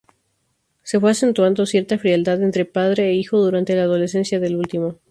[0.81, 4.95] Se fue acentuando cierta frialdad entre padre e hijo durante la adolescencia del último.